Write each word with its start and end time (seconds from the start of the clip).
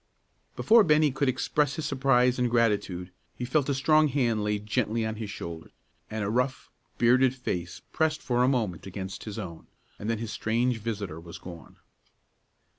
Before 0.55 0.83
Bennie 0.83 1.11
could 1.11 1.29
express 1.29 1.75
his 1.75 1.85
surprise 1.85 2.39
and 2.39 2.49
gratitude, 2.49 3.11
he 3.35 3.45
felt 3.45 3.69
a 3.69 3.75
strong 3.75 4.07
hand 4.07 4.43
laid 4.43 4.65
gently 4.65 5.05
on 5.05 5.17
his 5.17 5.29
shoulder, 5.29 5.69
and 6.09 6.23
a 6.23 6.29
rough, 6.31 6.71
bearded 6.97 7.35
face 7.35 7.83
pressed 7.91 8.23
for 8.23 8.41
a 8.41 8.47
moment 8.47 8.87
against 8.87 9.25
his 9.25 9.37
own, 9.37 9.67
and 9.99 10.09
then 10.09 10.17
his 10.17 10.31
strange 10.33 10.79
visitor 10.79 11.19
was 11.19 11.37
gone. 11.37 11.77